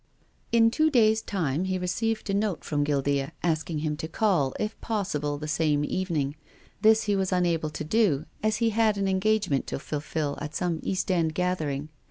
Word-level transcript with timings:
In 0.51 0.71
two 0.71 0.89
days* 0.89 1.21
time 1.21 1.65
he 1.65 1.77
received 1.77 2.27
a 2.27 2.33
note 2.33 2.63
from 2.63 2.83
Guildea 2.83 3.33
asking 3.43 3.77
him 3.85 3.95
to 3.97 4.07
call, 4.07 4.51
if 4.59 4.81
possible, 4.81 5.37
the 5.37 5.47
same 5.47 5.85
evening. 5.85 6.35
This 6.81 7.03
he 7.03 7.15
was 7.15 7.31
unable 7.31 7.69
to 7.69 7.83
do 7.83 8.25
as 8.41 8.55
he 8.57 8.71
had 8.71 8.97
an 8.97 9.07
engagement 9.07 9.67
to 9.67 9.77
fulfil 9.77 10.39
at 10.41 10.55
some 10.55 10.79
East 10.81 11.11
End 11.11 11.35
gathering. 11.35 11.89